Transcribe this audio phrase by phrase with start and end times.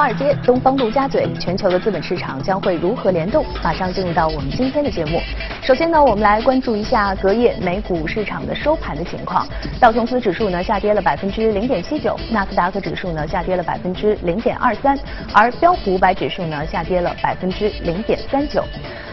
[0.00, 3.44] 华尔街、东方陆家嘴，全球的资本市场将会如何联动？
[3.62, 5.20] 马上进入到我们今天的节目。
[5.60, 9.46] 首先呢，我们来关注一下隔夜美股市场的收盘的情况。
[9.78, 14.98] 道琼斯指数呢下跌了百分之零点七九，纳斯达克指数呢下跌了百分之零点二三，
[15.34, 18.64] 而标普五百指数呢下跌了百分之零点三九。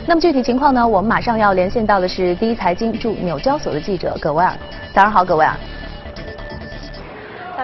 [0.06, 4.54] 那么具体情况呢，我们马上要连线到的是第一财经驻纽交所的记者葛维尔。
[4.94, 5.54] 早上好，葛维尔。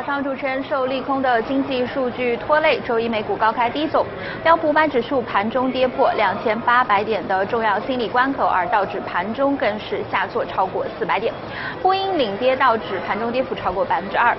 [0.04, 4.06] 早上，主持人受利空的经济数据拖累，周一美股高开低走，
[4.44, 11.34] 标普五百指数盘中跌破两千八百点的重要心理关口，而道指盘中更是下挫超过四百点。
[11.82, 14.36] 波音领跌道指盘中跌幅超过百分之二。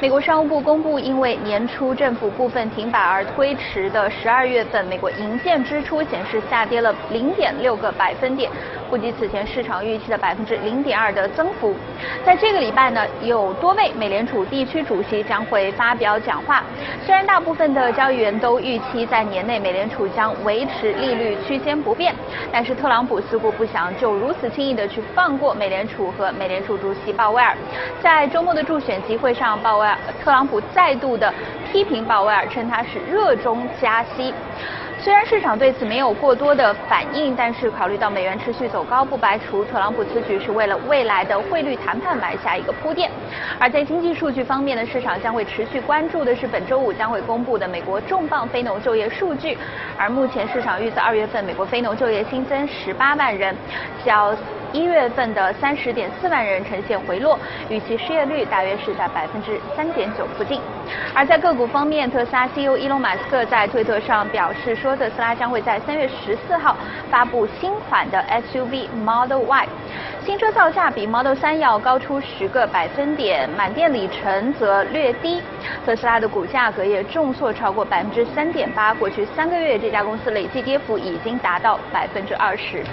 [0.00, 8.48] 美国商务部公布，因为年初政府部分停摆而推迟的十二月份美国营建支出显示下跌了零点六个百分点，
[8.88, 11.74] 不及此前市场预期的百分之零点二的增幅。
[12.24, 16.62] 在这个礼拜呢，有多位美联储地区主主其将会发表讲话。
[17.04, 22.14] 虽然大部分的交易员都预期在年内美联储将维持利率区间不变，
[22.52, 27.56] 但是特朗普似乎不想就如此轻易的去放过美联储和美联储主席鲍威尔。
[28.02, 31.32] 在周末的助选集会上，鲍威尔特朗普再度的
[31.72, 34.32] 批评鲍威尔，称他是热衷加息。
[35.00, 43.08] 虽然市场对此没有过多的反应，但是考虑到美元持续走高，不排除特朗普此举是为了未来的汇率谈判埋下一个铺垫。
[43.60, 49.56] 而在经济数据方面呢，市场将会持续关注的是本周五将会公布的美国重磅非农就业数据。
[49.96, 53.54] 而目前市场预测二月份美国非农就业新增十八万人，
[54.04, 54.34] 较
[54.72, 57.38] 一月份的三十点四万人呈现回落，
[57.68, 60.60] 与其失业率大约是在百分之三点九附近。
[61.14, 66.76] 而在个股方面，特斯拉 CEO 伊隆马斯克在推特上表示说，特斯拉将会在三月十四号
[67.10, 69.68] 发布新款的 SUV Model Y。
[70.24, 75.42] 新车造价比 Model 3要高出十个百分点，满电里程则略低。
[75.86, 82.84] 特斯拉的股价格也重挫超过百分之三点八，过去三个月这家公司累计跌幅已经达到百分之二十。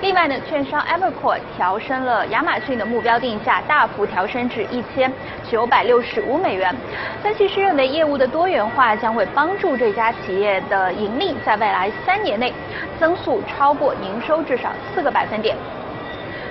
[0.00, 5.12] 另外呢，券商 Evercore 调升了亚马逊的目标定价，大幅调升至一千
[5.50, 6.74] 九百六十五美元。
[7.22, 12.52] 分析师认为，业务的多元化将会帮助这家企业的盈利在未来三年内
[12.98, 15.54] 增速超过营收至少四个百分点。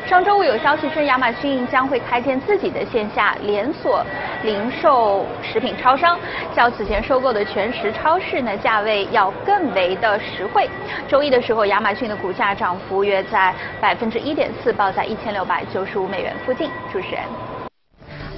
[0.08, 4.02] 上周五有消息称，亚马逊将会开建自己的线下连锁
[4.42, 6.18] 零售食品超商，
[6.56, 10.70] 较此前收购的全食超市呢，价位要更为的实惠。
[11.10, 16.72] 周一的时候，亚马逊的股价涨幅约在百分之一点四，报在一千六百九十五美元附近。
[16.90, 17.57] 主持人。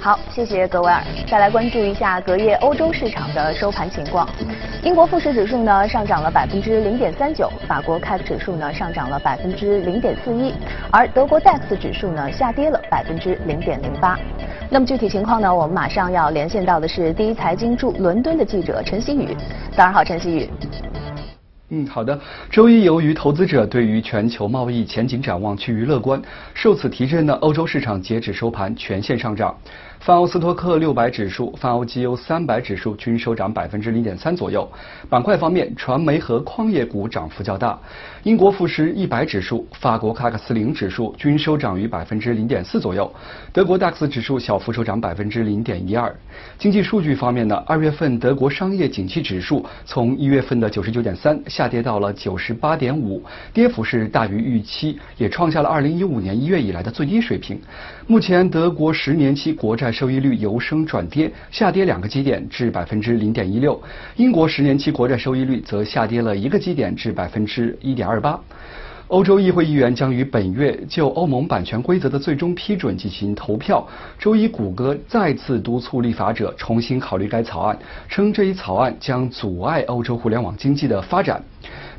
[0.02, 1.02] 好，谢谢格维尔。
[1.28, 4.26] 再来关注一下隔夜欧洲市场的收盘情况。
[4.82, 10.54] 英国富时指数呢上涨了百分之零点三九，法国 CAC 指数呢上涨了百分之零点四一，
[10.90, 14.18] 而德国 DAX 指数呢下跌了百分之零点零八。
[14.70, 19.36] 那么具体情况呢，我们马上要连线到的是第一财经驻伦敦的记者陈曦宇。
[19.72, 20.50] 早上好，陈曦宇。
[21.72, 22.18] 嗯，好的。
[22.50, 26.20] 周一，由于投资者对于全球贸易前景展望趋于乐观，
[26.52, 29.56] 受此提振呢，欧洲市场截止收盘全线上涨。
[30.00, 34.66] 泛欧斯托克六百指数、泛欧绩优三百指数均收涨百分之零点三左右。
[35.10, 37.78] 板块方面，传媒和矿业股涨幅较大。
[38.24, 43.10] 英国富时一百指数、法国卡克斯零指数均收涨于百分之零点四左右。
[43.50, 46.14] 德国 DAX 指数小幅收涨百分之零点一二。
[46.58, 53.22] 经济数据方面呢，二月份德国商业景气指数从一月份的九十九点三下跌到了九十八点五，
[53.54, 57.58] 跌幅是大于预期，也创下了二零一五年一月以来的最低水平。
[58.06, 63.80] 目前德国十年期国债收益率由升转跌，下跌两个基点至百分之零点一六。
[64.16, 68.40] 英国十年期国债收益率则下跌了一个基点至百分之一点二八。
[69.06, 73.84] 欧洲议会议员将于本月就欧盟版权规则的最终批准进行投票。
[74.18, 77.76] 周一，谷歌再次督促立法者重新考虑该草案，
[78.08, 81.42] 称这一草案将阻碍欧洲互联网经济的发展。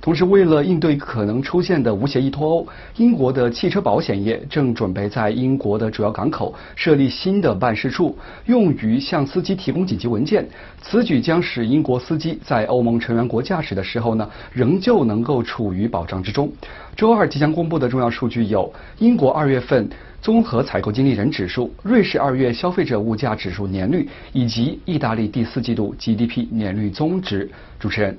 [0.02, 2.68] 同时，为了应对可能出现的无协议脱欧，
[2.98, 8.18] 英国的汽车保险业正准备在英国的主要港口设立新的办事处，
[8.48, 10.44] 用于向司机提供紧急文件。
[10.82, 16.52] 此举将使英国司机在欧盟成员国驾驶的时候呢，仍旧能够处于保障之中。
[16.96, 19.88] 周二即将公布的重要数据有：英国二月份
[20.20, 27.48] 综合采购经理人指数、瑞士二月消费者物价指数年率以及意大利第四季度 GDP 年率综值。
[27.80, 28.18] 主持人。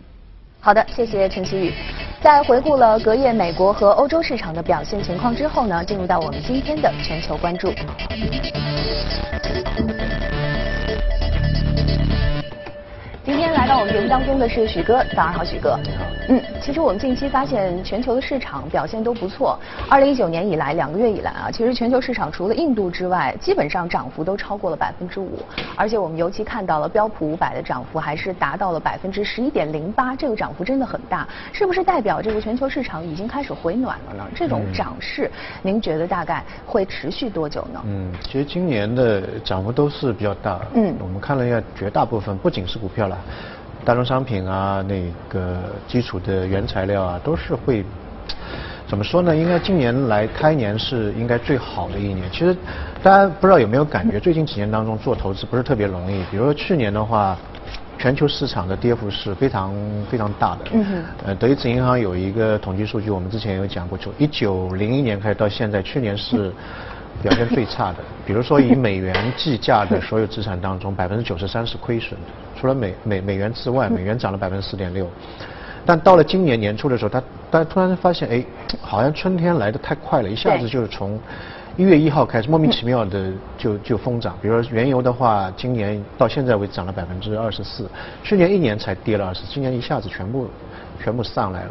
[0.65, 1.75] 好的，谢谢陈奇宇。
[2.21, 7.73] 在回顾了隔夜美国和欧洲市场的表现情况之后呢，进入到我们今天的全球关注。
[13.53, 13.63] 来。
[13.63, 15.79] 来到我们节目当中的是许哥，早上好，许哥。
[16.29, 19.57] 嗯，其实我们近期发现全球的市场表现都不错。
[19.89, 25.39] 二零一九年以来，两个月以来啊，其实全球市场除了印度之外，基本上涨幅都超过了百分之五。
[25.77, 31.27] 而且我们尤其看到了标普五百的涨幅还是达到了百分之十一点零八，这个涨幅真的很大。
[31.53, 34.25] 是不是代表这个全球市场已经开始回暖了呢？
[34.35, 35.31] 这种涨势，
[35.63, 37.81] 您觉得大概会持续多久呢？
[37.87, 40.61] 嗯，其实今年的涨幅都是比较大。
[40.75, 43.19] 嗯，我们看了一下，绝大部分不仅是股票了，
[43.85, 47.85] 大宗商品啊，那个基础的原材料啊，都是会
[48.87, 49.35] 怎么说呢？
[49.37, 52.31] 应该今年来开年是应该最好的一年。
[52.31, 52.57] 其实
[53.03, 56.25] 大家不知道有没有感觉，最近几年当中做投资不是特别容易。
[56.31, 57.37] 比如说去年的话。
[57.99, 59.73] 全球市场的跌幅是非常
[60.11, 60.63] 非常大的。
[60.73, 61.05] 嗯哼。
[61.25, 66.51] 呃，德意志银行有一个统计数据，我们之前有讲过，就一九零一年开始到现在，去年是
[67.23, 67.99] 表现最差的。
[68.27, 72.27] 比如说，以美元计价的所有资产当中，百分之九十三是亏损的，
[72.61, 75.09] 除了美美美元之外，美元涨了百分之四点六。
[75.87, 78.45] 但到了今年年初的时候，他他突然发现，哎，
[78.81, 81.19] 好像春天来的太快了，一下子就是从。
[81.75, 87.89] 一月一号开始莫名其妙的 就就疯涨，比如说原油的话，今年到现在为止涨了百分之二十四，
[88.23, 90.51] 去年一年才跌了二十，今年一下子全部
[91.03, 91.71] 全部上来了。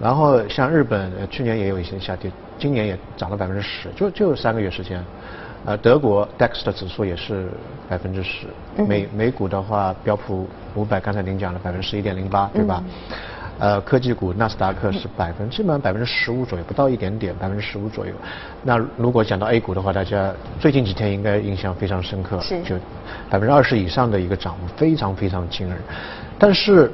[0.00, 5.02] 然后像日本去年也有一些下跌，今年也涨了百分之十，就就三个月时间。
[5.64, 7.48] 呃，德国 DAX 的指数也是
[7.88, 8.46] 百分之十，
[8.86, 12.80] 美美股的话，标普五百刚才您讲了百分之十一点零八，对吧？
[13.58, 18.12] 呃，科技股纳斯达克是百分基本上百分之十五左右，不到一点点，百分之十五左右。
[18.62, 22.76] 那如果讲到 A 股的话，大家最近几天应该印象非常深刻，就
[23.28, 25.76] 百分之二十以上的一个涨幅，非常非常惊人。
[26.38, 26.92] 但是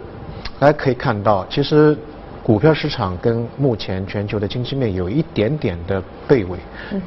[0.58, 1.94] 大家可以看到，其实。
[2.42, 6.58] 股票市场跟目前全球的经济面有一点点的背违，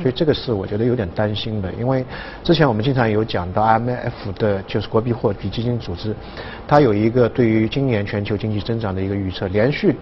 [0.01, 1.71] 所以这个是我觉得有点担心的。
[1.73, 2.05] 因为
[2.41, 6.15] 之前我们经常有讲到 IMF 的，就是国际货币基金组织，
[6.65, 9.93] 它有一个对于今年全球经济增长的一个预测，连续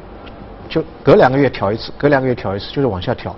[0.70, 3.36] 就隔两个月调一次，隔两个月调一次，就是往下调。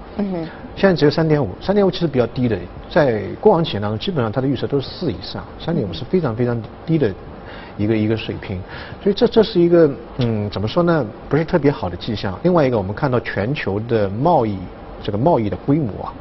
[0.76, 2.60] 现在只有三点五，三点五其实比较低的，
[2.90, 7.10] 在过往几年当中，基本上它的预测都是四以上，三点五是非常非常低的。
[7.78, 8.60] 一个一个水平，
[9.04, 11.06] 所以这这是一个嗯，怎么说呢？
[11.28, 12.38] 不是特别好的迹象。
[12.44, 14.58] 另外一个，我们看到全球的贸易
[15.04, 16.14] 这个贸易的规模啊，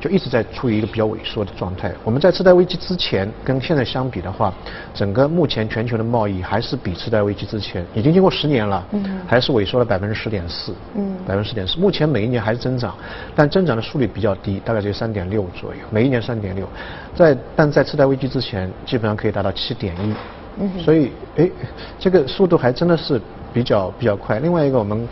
[0.00, 1.92] 就一直在处于一个比较萎缩的状态。
[2.04, 4.52] 我们在次贷危机之前跟现在相比的话，
[4.94, 8.82] 整个目前全球的贸易还是比次贷危机之前已经经过十年了，
[9.26, 10.72] 还是萎缩了百分之十点四，
[11.26, 11.78] 百分之十点四。
[11.78, 12.94] 目前每一年还是增长，
[13.34, 16.66] 但增长的速率比较低，大概只有三点六左右，每一年三点六。
[17.14, 20.14] 在但在次贷危机之前，基本上可以达到七点一。
[20.82, 21.50] 所以，哎，
[21.98, 23.20] 这个速度还真的是
[23.52, 24.38] 比较比较快。
[24.38, 25.08] 另外一个，我们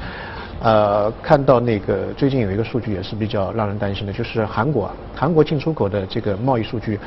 [0.62, 6.99] 呃看到那个最近有一个数据也是比较让人担心的，就是韩国，韩国进出口的这个贸易数据。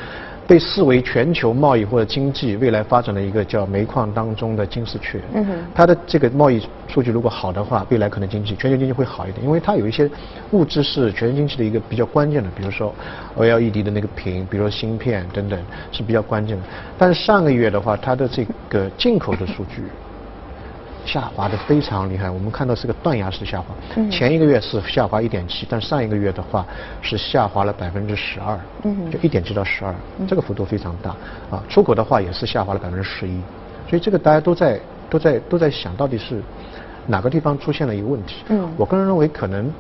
[0.48, 5.20] 被视为全球贸易或者经济未来发展的一个叫煤矿当中的金丝雀。
[5.34, 5.54] 嗯哼。
[5.76, 10.10] 它的这个贸易数据如果好的话，未来可能经济全球经济会好一点，因为它有一些
[10.52, 12.96] 物质是全球经济的一个比较关键的，比如说
[13.36, 15.60] OLED 的那个屏，比如说芯片等等
[15.92, 16.64] 是比较关键的。
[16.98, 19.84] 但是上个月的话，它的这个进口的数据。
[21.08, 23.68] 下滑的非常厉害，我们看到是个断崖式下滑。
[24.12, 26.66] 前一个月是下滑一点七，但上一个月的话
[27.02, 28.60] 是下滑了百分之十二，
[29.10, 29.96] 就一点七到十二，
[30.28, 31.12] 这个幅度非常大。
[31.50, 33.40] 啊，出口的话也是下滑了百分之十一，
[33.90, 36.44] 所以这个大家都在都在都在想到底是
[37.06, 38.44] 哪个地方出现了一个问题。
[38.50, 39.72] 嗯，我个人认为可能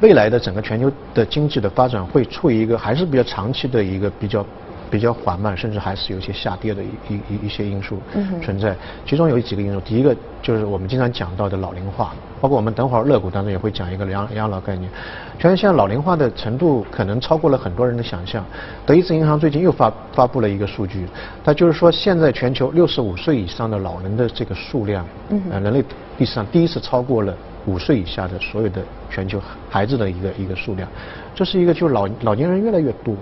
[0.00, 4.44] 未来的整个全球的经济的发展会处于一个还是比较长期的一个比较。
[4.90, 7.98] 比较缓慢，甚至还是有一些下跌的一一一些因素
[8.42, 8.74] 存在。
[9.06, 14.90] 其中有几个因素，第一个就是我们经常讲到的老龄化，包括我们等会儿乐股当中也会讲一个养养老概念。
[15.38, 18.44] 全现在老龄化的程度可能超过了很多人的想象。
[18.84, 21.06] 德意志银行最近又发发布了一个数据，
[21.44, 25.06] 它就是说现在全球六十五岁以上的老人的这个数量，
[25.50, 25.84] 呃，人类
[26.16, 27.34] 历史上第一次超过了。
[27.68, 30.88] 五岁以下的所有的全球孩子的一个一个数量，
[31.34, 33.14] 这是一个就老老年人越来越多，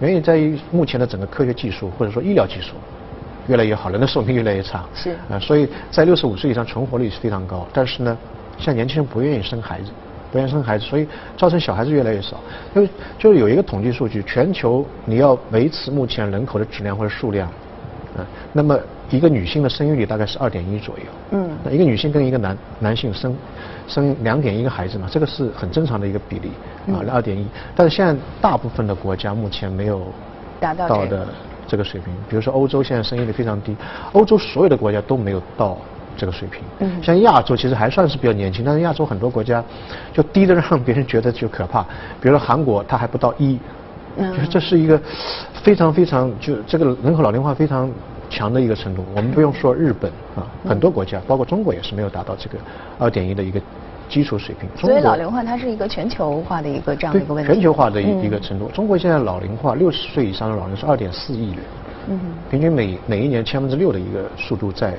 [0.00, 2.74] 原因在于目前的整个科学技术或者说医疗技术
[3.46, 5.10] 越来越好，人的寿命越来越长，是。
[5.30, 8.18] 啊，所以在六十五岁以上存活率是非常高，但是呢，
[8.58, 9.90] 现在年轻人不愿意生孩子，
[10.32, 12.40] 不愿意生孩子，所以造成小孩子越来越少。
[12.74, 17.48] 就就有一个统计数据，全球你要维持目前人口的质量或者数量，
[18.16, 18.78] 嗯，那么
[19.10, 23.34] 一个女性的生育率大概是二点一左右，嗯，那一个女性跟一个男男性生。
[23.86, 26.50] 生两点一个孩子嘛，这个是很正常的一个比例
[26.90, 27.46] 啊，二点一。
[27.76, 30.06] 但是现在大部分的国家目前没有
[30.58, 31.28] 达到的
[31.68, 33.76] 这个水平，比如说欧洲现在生育率非常低，
[34.12, 35.76] 欧洲所有的国家都没有到
[36.16, 36.62] 这个水平。
[36.78, 37.02] 嗯。
[37.02, 39.62] 像亚洲其实还算是比较年轻，但是亚洲很多国家
[40.14, 41.82] 就低的让别人觉得就可怕，
[42.22, 43.58] 比如说韩国它还不到一，
[44.16, 44.98] 就是这是一个
[45.62, 47.92] 非常非常就这个人口老龄化非常。
[48.34, 49.04] 强的一个程度。
[49.14, 52.58] 我们不用说日本啊，很多国家，包括中国也是没有达到这个
[52.98, 53.60] 二点一的一个
[54.08, 54.68] 基础水平。
[54.76, 57.52] 所以老龄化它是一个全球化的一个这样的一个问题。
[57.52, 58.68] 全球化的一一个程度。
[58.74, 61.60] 中国现在老龄化，六十岁以上的老人是二点四亿人，
[62.08, 64.94] 嗯，平均每每一年千分之六的一个速度在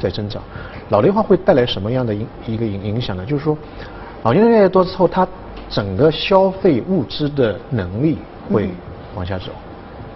[0.00, 0.42] 在增长。
[0.88, 3.24] 老龄化会带来什么样的影一个影影响呢？
[3.24, 3.56] 就是说，
[4.24, 5.26] 老年人越来越多之后，他
[5.68, 8.18] 整个消费物资的能力
[8.52, 8.68] 会
[9.14, 9.46] 往下走。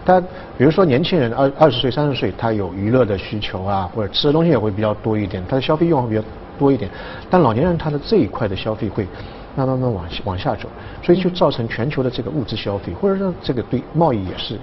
[0.04, 0.20] 他
[0.58, 6.22] 比如说年轻人二二十岁三十岁，他有娱乐的需求啊，或者吃的东西也会比较多一点，他的消费欲望会比较
[6.58, 6.90] 多一点。
[7.30, 9.06] 但老年人他的这一块的消费会
[9.56, 10.68] 慢慢慢往往下走，
[11.02, 14.58] 所以就造成全球的这个物质消费，或者说这个对贸易也是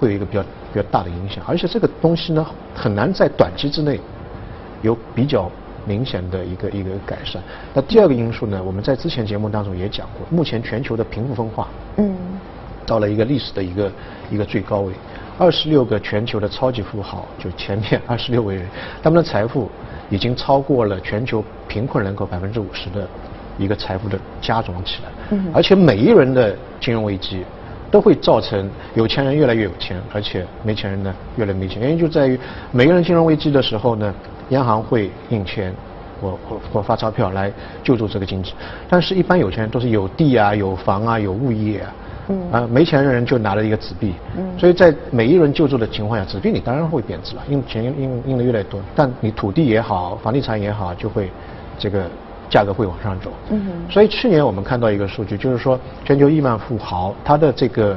[0.00, 1.44] 会有一个比较比较大的影响。
[1.46, 4.00] 而且这个东西呢，很难在短期之内
[4.82, 5.50] 有比较
[5.84, 7.42] 明显的一个一个改善。
[7.74, 11.68] 那第二个因素呢，我们在之前节目当中也讲过，目前全球的贫富分化。
[11.98, 12.16] 嗯。
[12.86, 13.92] 到了一个历史的一个
[14.30, 14.92] 一个最高位，
[15.38, 18.66] 二十六个全球的超级富豪，就前面 二十六位人，
[19.02, 19.70] 他们的财富
[20.08, 23.06] 已经超过了全球贫困人口百分之五十的
[23.58, 25.10] 一个财富的加总起来。
[25.30, 25.50] 嗯。
[25.52, 27.44] 而且每一轮的金融危机
[27.90, 31.82] 都会造成有钱人越来越有钱，而且没钱人呢越来越没钱。
[31.82, 32.38] 原因就在于
[32.70, 34.14] 每个人金融危机的时候呢，
[34.50, 35.74] 央行会印钱
[36.20, 37.52] 或或或发钞票来
[37.82, 38.54] 救助这个经济，
[38.88, 41.92] 但是一般有钱人都是有地啊、有房啊、有物业啊。
[42.28, 51.30] 嗯啊，没钱的人就拿了一个纸币，嗯，所以在每一轮救助的情况下，纸币你当然会贬值了，因为钱印印的越来越多，但你土地也好，房地产也好，就会
[51.78, 52.04] 这个
[52.50, 53.30] 价格会往上走。
[53.50, 57.96] 嗯所以去年我们看到一个数据，就是说全球亿万富豪他的这个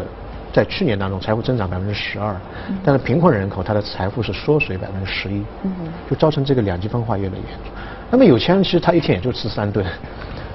[0.53, 2.35] 在去年当中财富增长百分之十二，
[2.83, 5.71] 但是贫困人口他的财富是缩水百分之十一，嗯
[6.09, 7.71] 就造成这个两极分化越来越严重。
[8.11, 9.85] 那么有钱人其实他一天也就吃三顿。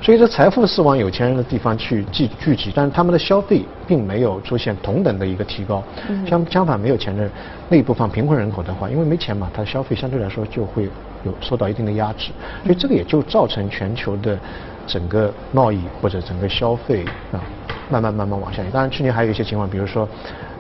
[0.05, 5.83] 所以说，财富是往有钱人的地方去聚聚集，但是他们的消费并没有出现同等的一个提高。
[6.29, 7.27] 相相反，没有钱的
[7.71, 10.91] 那一部分贫困人口的话，因为没钱嘛，他的消费相对来说就会
[11.25, 12.33] 有受到一定的压制。
[12.65, 14.39] 所以这个也就造成全球的
[14.87, 17.41] 整个贸易或者整个消费啊，
[17.89, 20.07] 慢慢慢慢往下当然，去年还有一些情况，比如说。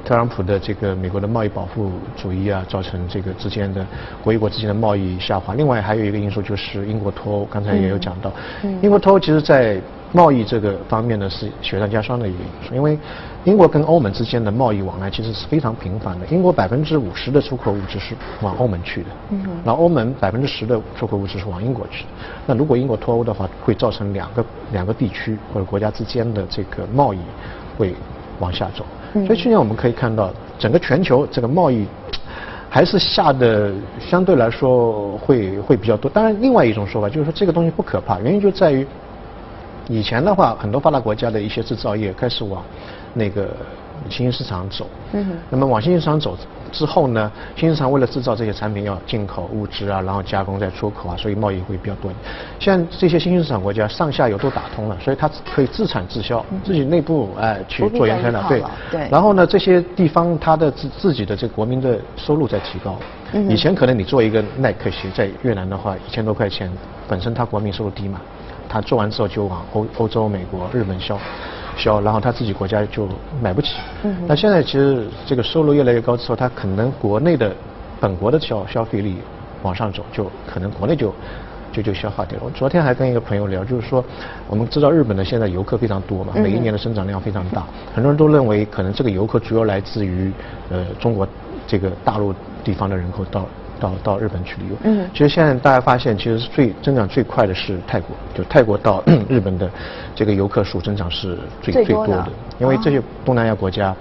[0.04, 3.84] 特朗普的这个美国的贸易保护主义啊，造成这个之间的
[4.22, 5.54] 国与国之间的贸易下滑。
[5.54, 8.30] 另外还有一个因素就是英国脱欧，刚才也有讲到。
[8.62, 9.80] 嗯英国脱欧其实在
[10.12, 12.98] 贸易这个方面呢是雪上加霜的一个因素，因为
[13.44, 16.26] 英国跟欧盟之间的贸易往来其实是非常频繁的。
[16.26, 19.08] 英国百分之五十的出口物质是往欧盟去的，
[19.64, 22.10] 然后欧盟百分之十的出口物质是往英国去的。
[22.46, 27.18] 那如果英国脱欧的话，会造成两个两个地区或者国家之间的这个贸易
[27.78, 27.94] 会
[28.38, 28.84] 往下走。
[29.26, 31.86] 所以去年我们可以看到，整个全球这个贸易
[32.68, 36.10] 还是下的相对来说会会比较多。
[36.10, 38.86] 当然，另外一种说法就是说这个东西不可怕，原因就在于
[39.88, 42.62] 以前的话，很多发达国家的一些制造业开始往
[43.12, 43.48] 那个。
[44.10, 46.36] 新兴市场走，嗯，那么往新兴市场走
[46.70, 52.10] 之后呢，新兴市场为了制造这些产品要进口物资啊，然后加工再出口啊，所以贸易会比较多。
[52.58, 59.08] 现在这些新兴市场国家上下游都打通了，所以它可以自产自销，自己内部哎去做原材料，对，对。
[59.10, 62.96] 然后呢，这些地方它的自自己的这国民的收入在提高。
[63.48, 66.70] 以前可能你做一个耐克鞋在越南的话，一千多块钱，
[67.08, 68.20] 本身它国民收入低嘛，
[68.68, 71.18] 他做完之后就往欧欧洲、美国、日本销。
[71.76, 73.08] 销，然后他自己国家就
[73.42, 73.76] 买不起。
[74.02, 74.16] 嗯。
[74.26, 77.54] 那现在其实这个收入越来越高之后，他可能国内的
[78.00, 79.16] 本国的消消费力
[79.62, 81.14] 往上走，就可能国内就
[81.72, 82.44] 就就消化掉了。
[82.44, 84.04] 我昨天还跟一个朋友聊，就是说
[84.48, 87.64] 我们知道日本的现在游客非常多嘛，每一年的生长量非常大，
[87.94, 90.32] 很多人都认为可能这个游客主要来自于
[90.70, 91.26] 呃中国
[91.66, 93.46] 这个大陆地方的人口到。
[93.80, 99.70] 到到日本去旅游，嗯，其实现在大家发现，其实最增长最快的是泰国，就泰国到 日本的
[100.14, 102.28] 这个游客数增长是最最多的，
[102.58, 103.94] 因为这些东南亚国家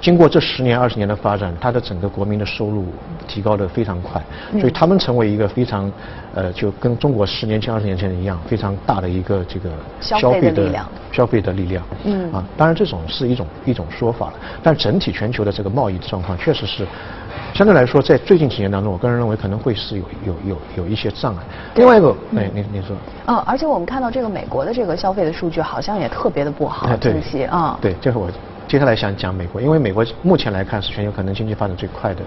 [0.00, 2.86] 经过这十年二十年的发展，它的整个国民的收入
[3.28, 4.22] 提高的非常快，
[4.52, 5.90] 所以他们成为一个非常
[6.34, 9.70] 呃，就跟中国十年前二十年前一样非常大的一个这个
[10.00, 12.32] 消费的消费的力量，嗯。
[12.32, 16.86] 啊，当然这种是一种一种说法了，但整体全球的这个贸易状况确实是。
[17.54, 21.42] 相对来说，在最近几年当中，我个人认为可能会是有有有有一些障碍。
[21.74, 22.96] 另外一个，哎，您您说。
[23.26, 27.78] 嗯，而且我们看到这个美国的这个消费的数据好像也特别的不好，近期啊。
[27.80, 28.30] 对，这是我
[28.66, 32.22] 接下来想讲美国，因为美国目前来看是全球可能经济发展最快的，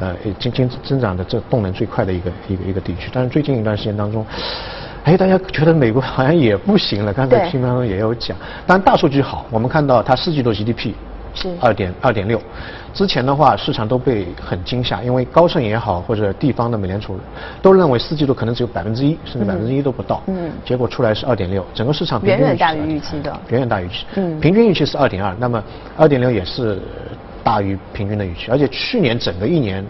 [0.00, 3.10] 呃，经经增长的这动能最快的一个一个一个地区。
[3.12, 4.26] 但是最近一段时间当中，
[5.04, 7.12] 哎，大家觉得美国好像也不行了。
[7.12, 10.94] 刚才新闻当中也有讲，当然大数据好，我们看到它四季度 GDP。
[11.34, 12.40] 是二点二点六，
[12.92, 17.18] 之前的话市场都被很惊吓，因为高盛也好或者地方的美联储
[17.60, 20.22] 都认为四季度可能只有百分之一，甚至百分之一都不到。
[20.28, 24.06] 嗯，结果出来是二点六，整个市场远远大于预期的，远远大于预期。
[24.14, 25.62] 嗯，平均预期是二点二，那么
[25.96, 26.80] 二点六也是
[27.42, 29.84] 大于平均的预期，而且去年整个一年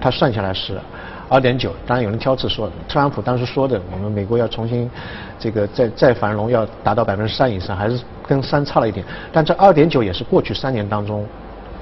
[0.00, 0.80] 它算下来是
[1.28, 1.74] 二点九。
[1.86, 4.90] 当然有人挑刺说，特朗普当时说的，我们美国要重新
[5.38, 9.04] 这个再再繁荣，要达到百分之三以上，还是跟三差了一点。
[9.32, 11.26] 但这二点九也是过去三年当中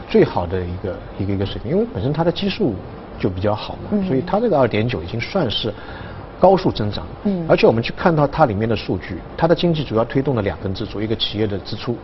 [0.08, 2.74] 最好的一个一个一个水平，因为本身它的基数
[3.18, 5.72] 就比较好嘛，所以它这个二点九已经算是
[6.40, 7.04] 高速增长。
[7.24, 11.94] 嗯，而且我们去看到它里面的数据，它的经济主要推动了两根支柱，一个企业的支出。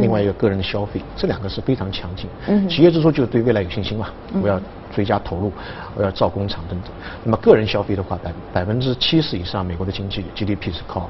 [0.00, 2.26] 另外一个个人的消费，这两个是非常强劲。
[2.48, 4.08] 嗯，企业支出就是对未来有信心嘛，
[4.42, 4.60] 我要
[4.92, 5.52] 追加投入，
[5.94, 6.90] 我要造工厂等等。
[7.22, 11.08] 那么个人消费的话，百百分之七十以上，美国的经济 GDP 是靠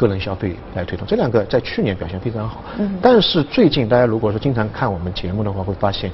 [0.00, 1.06] 个人消费来推动。
[1.06, 2.64] 这两个在去年表现非常好。
[2.78, 6.10] 嗯，但是最近大家如果说经常看我们节目的话，会发现，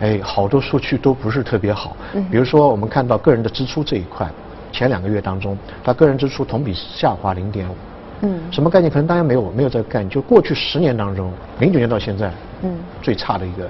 [0.00, 1.96] 哎，好多数据都不是特别好。
[2.14, 4.28] 嗯，比如说我们看到个人的支出这一块，
[4.72, 7.76] 前两个月当中，他个人支出同比下滑零点五。
[8.22, 8.90] 嗯，什么概念？
[8.90, 10.10] 可能大家没有没有这个概念。
[10.10, 12.32] 就过去十年当中，零九年到现在，
[12.62, 13.68] 嗯，最差的一个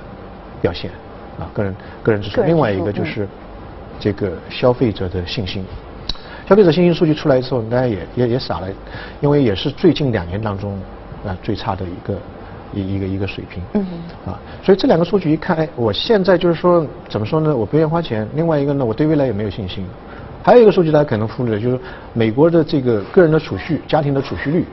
[0.63, 0.91] 表现，
[1.39, 2.43] 啊，个人个人支出。
[2.45, 3.29] 另外一个就是
[3.99, 5.65] 这个消费者的信心，
[6.51, 8.67] 消费者信心数据出来之后，大家也也也傻了，
[9.21, 10.77] 因为也是最近两年当中
[11.25, 12.19] 啊最差的一个
[12.75, 13.63] 一一个一个水平。
[13.75, 13.87] 嗯。
[14.27, 17.57] 啊，所以这两个数据一看，哎，我现在就是说怎么说呢？
[17.57, 18.29] 我不愿意花钱。
[18.35, 19.87] 另外一个呢，我对未来也没有信心。
[20.43, 21.79] 还有一个数据大家可能忽略了，就是
[22.15, 24.67] 美国的这个个人的储蓄、家庭的储蓄率，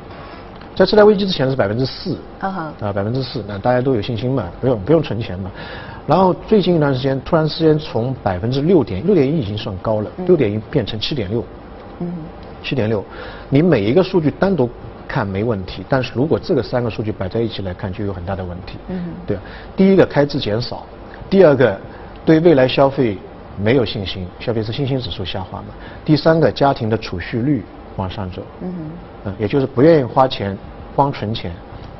[0.75, 5.51] 在次贷危机之前是百分之四，啊百分之四，那大家都有信心嘛，不用不用存钱嘛。
[6.07, 11.43] 然后最近一段时间，突然之间从百分之六点六点一已经算高了，六点一变成七点六，
[11.99, 12.13] 嗯，
[12.63, 13.03] 七点六，
[13.49, 14.69] 你每一个数据单独
[15.07, 18.77] 看没问题，但是如果这个三个数据摆在一起来看，就有很大的问题。
[18.89, 19.37] 嗯，对，
[19.75, 20.85] 第一个开支减少，
[21.29, 21.79] 第二个
[22.25, 23.17] 对未来消费。
[23.59, 25.69] 没有信心，消费是信心指数下滑嘛。
[26.05, 28.71] 第三个，家庭的储蓄率往上走，嗯
[29.25, 30.55] 嗯，也就是不愿意花钱，
[30.95, 31.51] 光存钱。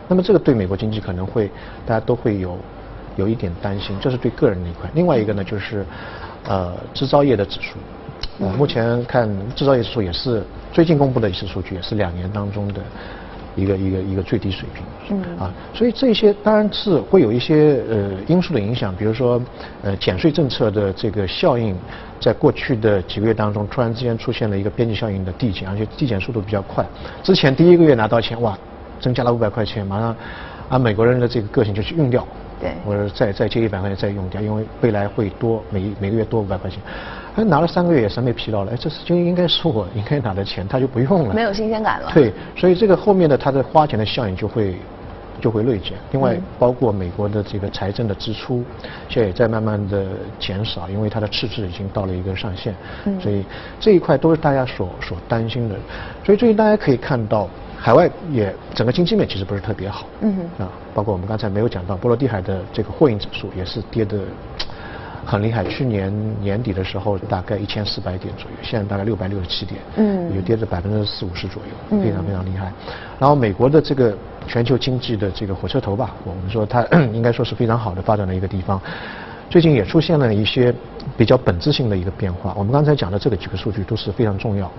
[0.07, 1.49] 那么这个对美国经济可能会，
[1.83, 2.55] 大家都会有
[3.15, 4.87] 有一点担心，这是对个人的一块。
[4.93, 5.83] 另外一个呢，就是
[6.47, 7.79] 呃制造业的指数，
[8.39, 12.81] 呃目前看制造业指数也是最近公布的一次数据，也是两年当中的。
[13.59, 19.41] 一个一个一个最低水平，嗯啊，所以这些当然是会有一些呃因素的影响，比如说
[19.81, 21.75] 呃减税政策的这个效应，
[22.19, 26.85] 在过去的几个月当中突然之间出现了一个边际效应的递减，而且递减速度比较快。
[27.23, 28.55] 之前第一个月拿到钱，哇，
[28.99, 30.15] 增加了五百块钱，马上
[30.69, 32.27] 按美国人的这个个性就去用掉，
[32.61, 36.79] 对，或者再再借一百块钱再用掉，因为未来会多每每个月多五百块钱。
[37.37, 38.71] 哎，拿了三个月也审美疲劳了。
[38.71, 42.09] 哎，这是就应该是我应该拿的钱，他就不用了，没有新鲜感了。
[42.11, 44.75] 对，所以这个后面的他的花钱的效应就会
[45.39, 45.93] 就会锐减。
[46.11, 48.63] 另外，包括美国的这个财政的支出，
[49.07, 50.07] 现在也在慢慢的
[50.39, 52.73] 减少，因为它的赤字已经到了一个上限。
[53.05, 53.21] 嗯。
[53.21, 53.45] 所以
[53.79, 55.75] 这一块都是大家所所担心的。
[56.25, 57.47] 所以最近大家可以看到，
[57.77, 60.07] 海外也整个经济面其实不是特别好。
[60.21, 60.39] 嗯。
[60.57, 64.17] 啊，包括我们刚才没有讲到波罗的海的这个货运指数也是跌的。
[65.27, 66.09] 很厉害，去年
[66.41, 72.71] 年底的时候大概一千四百点左右，现在大概六百六十七点，嗯，有跌了百分之四五十左右，非常非常厉害。
[73.19, 78.81] 然后美国的这个全球经济的这个火车头吧，我们说它 应该说是非常好的发展的一个地方。
[79.49, 80.73] 最近也出现了一些
[81.15, 82.53] 比较本质性的一个变化。
[82.57, 84.69] 我们刚才讲的这个几个数据都是非常重要，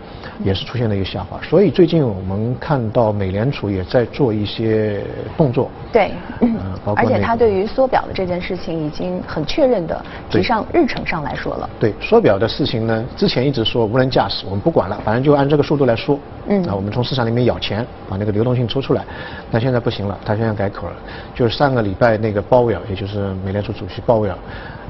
[0.45, 1.41] 也是出现了一个下滑。
[1.43, 5.03] 所以最近我们看到美联储也在做一些
[5.37, 5.71] 动作。
[5.93, 6.57] 对，嗯，
[6.97, 11.71] 而且他对于缩表的这件事情已经很确认的提上日程上来说了。
[11.79, 16.19] 对，缩表的事情呢，之前一直说无人驾驶，我们不管了，反正就按这个速度来说。
[16.49, 16.65] 嗯。
[16.65, 19.05] 啊，我们从市场里面咬钱，把那个流动性抽出来。
[19.51, 20.97] 那现在不行了，他现在改口了，
[21.35, 24.37] 就是上个礼拜那个鲍威尔，也就是美联储主席鲍威尔。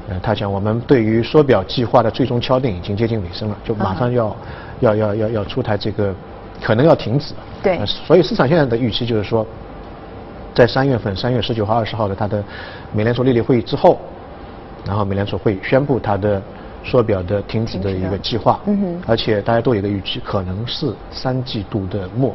[0.09, 4.35] 呃，他讲我们对于缩表计划的最终敲定已经接近尾声了，就马上要
[4.79, 6.11] 要要要要出台这个，
[6.63, 7.35] 可能要停止。
[7.61, 7.79] 对。
[7.85, 9.45] 所以市场现在的预期就是说，
[10.55, 12.43] 在三月份，三月十九号、二十号的它的
[12.91, 13.99] 美联储利率会议之后，
[14.83, 16.41] 然后美联储会宣布它的
[16.83, 18.59] 缩表的停止的一个计划。
[18.65, 19.01] 嗯哼。
[19.05, 22.33] 而且大家都有一个预期，可能是三季度的末。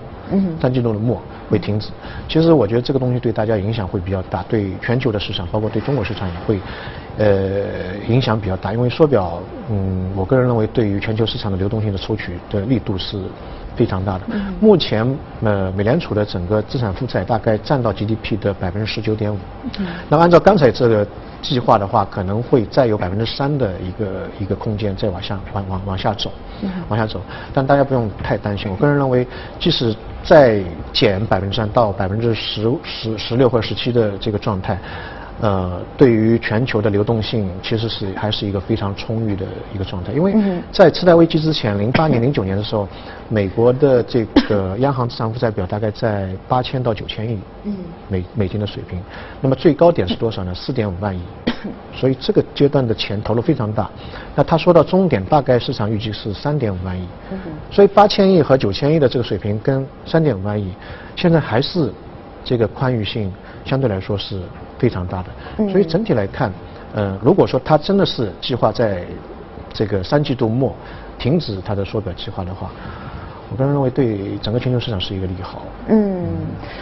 [0.60, 1.90] 三季度的末会停止。
[2.28, 6.60] 其实我觉得这个东西对大家影响会比较大，对全球的市场，包括对中国市场也会。
[7.16, 9.38] 呃，影响比较大，因为缩表，
[9.70, 13.16] 嗯，我个人认为对于全球市场的流动性的抽取的力度是
[13.76, 14.22] 非常大的。
[14.58, 15.06] 目前，
[15.44, 19.38] 呃，美联储的整个资产负债大概占到 GDP 的百分之十九点五。
[20.08, 21.06] 那按照刚才这个
[21.40, 24.06] 计划的话，可能会再有百分之三的一个
[24.40, 26.32] 一个空间再往下往往往下走，
[26.88, 27.20] 往下走。
[27.52, 29.24] 但大家不用太担心，我个人认为，
[29.60, 34.78] 即使再减百分之三到百分之十十十六或十七的这个状态。
[35.40, 39.44] 呃，对于全球的流动性其实是还是一个非常充裕的
[39.74, 40.12] 一个状态。
[40.12, 40.34] 因为
[40.70, 42.88] 在次贷危机之前，零八年、零九年的时候，
[43.28, 47.38] 美国的这个央行资产负债表大概在八千到九千亿
[48.08, 49.00] 美美金的水平，
[49.40, 50.54] 那么最高点是多少呢？
[50.54, 51.20] 四点五万亿。
[51.94, 53.90] 所以这个阶段的钱投入非常大。
[54.34, 57.08] 那他说到终点，大概市场预计是三点五万亿。
[57.70, 60.72] 所以八千亿和九千亿的这个水平跟三点五万亿，
[61.16, 61.90] 现在还是
[62.44, 63.32] 这个宽裕性
[63.64, 64.42] 相对来说是
[64.78, 65.70] 非常大的。
[65.70, 66.52] 所以整体来看，
[66.94, 69.04] 呃，如果说它真的是计划在
[69.72, 70.74] 这个三季度末
[71.18, 72.70] 停止它的缩表计划的话。
[73.50, 75.62] 我个人认为，对整个全球市场是一个利好。
[75.88, 76.26] 嗯，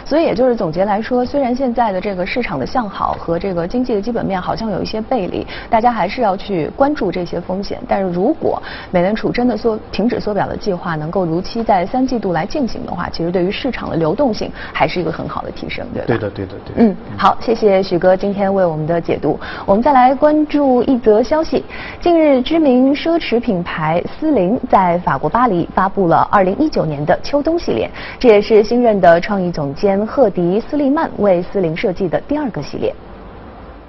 [0.05, 7.77] 所以也就是总结来说，虽然现在的这个市场的向好和这个经济的基本面好像有一些背离，大家还是要去关注这些风险。
[7.87, 16.07] 但是如果美联储真的缩停止缩表的计划能够如期在三季度来进行的话，其实对于市场的流动性还是一个很好的提升，对吧？
[16.07, 16.75] 对的，对的，对。
[16.77, 19.37] 嗯，好，谢谢许哥今天为我们的解读。
[19.65, 21.63] 我们再来关注一则消息：
[21.99, 26.52] 近日，知名奢侈品牌丝灵在法国巴黎发布了二零。
[26.59, 27.89] 一九年的秋冬系列，
[28.19, 32.93] 这也是新任的创意总监赫迪斯利曼为斯林设计的第二个系列。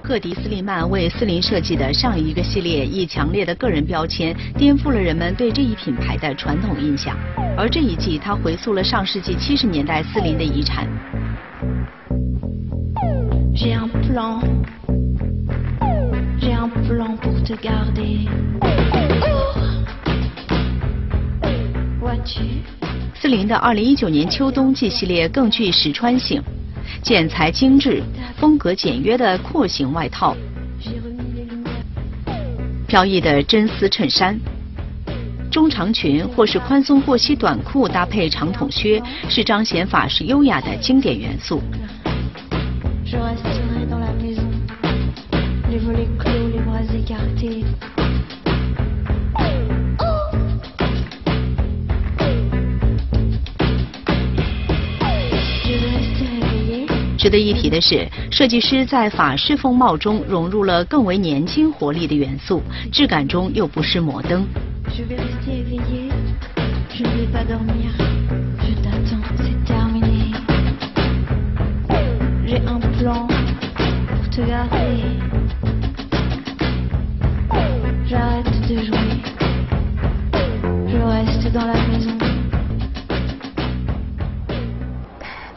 [0.03, 7.17] 赫迪斯利曼为斯林设计的上一个系列，以强烈的个人标签颠覆了人们对这一品牌的传统印象。
[7.57, 10.87] 而这一季，他回溯了上世纪七十年代斯林的遗产。
[23.15, 26.43] 四零的二零一九年秋冬季系列更具实穿性，
[27.03, 28.03] 剪裁精致，
[28.37, 30.37] 风格简约的廓形外套，
[32.87, 34.39] 飘逸的真丝衬衫，
[35.51, 41.63] 中长裙或是宽松过膝短裤搭配长筒靴，是彰显法式优雅的经典元素。
[57.25, 64.47] 值得一提的是，设计师在法式风貌中融入了更为年轻活力的元素，质感中又不失摩登。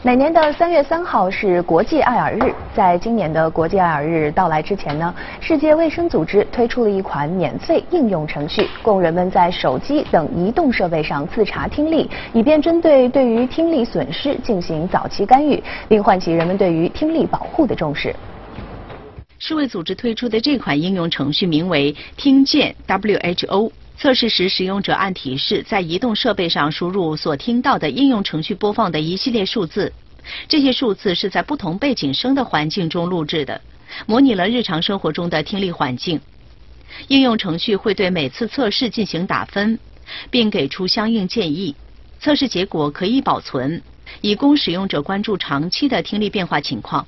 [0.08, 18.16] 每年的三月三号是国际爱耳日，在今年的国际爱耳日到来之前呢，世界卫生组织推出了一款免费应用程序，供人们在手机等移动设备上自查听力，以便针对对于听力损失进行早期干预，并唤起人们对于听力保护的重视。
[19.38, 23.70] 世卫组织推出的这款应用程序名为“听见 WHO”。
[24.00, 29.92] 测试时，使用者按提示在移动设备上输入所听到的应用程序播放的一系列数字。
[30.46, 33.60] 这些数字是在不同背景声的环境中录制的，
[34.06, 36.20] 模拟了日常生活中的听力环境。
[37.08, 39.76] 应用程序会对每次测试进行打分，
[40.30, 41.74] 并给出相应建议。
[42.20, 43.82] 测试结果可以保存，
[44.20, 47.04] 以供使用者关注长期的听力变化情况。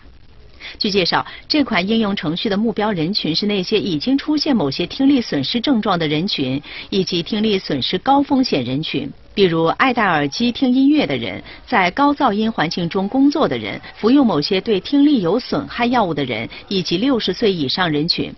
[0.79, 18.35] 据介绍，这款应用程序的目标人群是那些已经出现某些听力损失症状的人群，以及听力损失高风险人群，比如爱戴耳机听音乐的人、在高噪音环境中工作的人、服用某些对听力有损害药物的人，以及六十岁以上人群。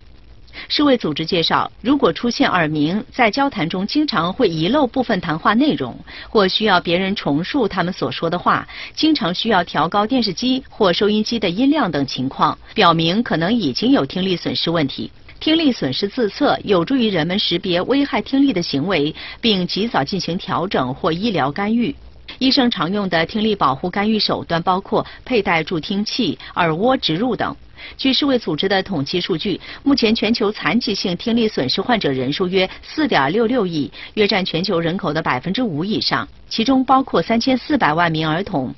[0.68, 15.10] 世卫组织介绍，如果出现耳鸣，在交谈中经常会遗漏部分谈话内容，或需要别人重述他们所说的话，经常需要调高电视机或收音机的音量等情况，表明可能已经有听力损失问题。
[15.40, 21.94] 听力损失自测有助于人们识别危害听力的行为，并及早进行调整或医疗干预。
[22.38, 27.54] 医生常用的听力保护干预手段包括佩戴助听器、耳蜗植入等。
[27.96, 38.74] 据世卫组织的统计数据，目前全球残疾性听力损失患者人数约4.66亿，约占全球人口的5%以上，其中包括3400万名儿童。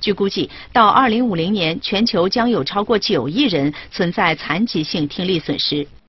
[0.00, 5.86] 据估计，到2050年，全球将有超过9亿人存在残疾性听力损失。